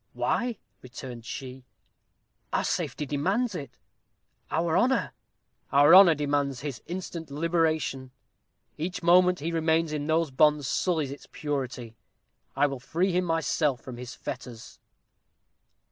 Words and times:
"Why?" 0.13 0.57
returned 0.81 1.25
she, 1.27 1.63
"our 2.51 2.63
safety 2.63 3.05
demands 3.05 3.53
it 3.53 3.77
our 4.49 4.75
honor." 4.75 5.11
"Our 5.71 5.93
honor 5.93 6.15
demands 6.15 6.61
his 6.61 6.81
instant 6.87 7.29
liberation; 7.29 8.09
each 8.79 9.03
moment 9.03 9.41
he 9.41 9.51
remains 9.51 9.93
in 9.93 10.07
those 10.07 10.31
bonds 10.31 10.67
sullies 10.67 11.11
its 11.11 11.27
purity. 11.31 11.97
I 12.55 12.65
will 12.65 12.79
free 12.79 13.11
him 13.11 13.25
myself 13.25 13.81
from 13.81 13.97
his 13.97 14.15
fetters." 14.15 14.79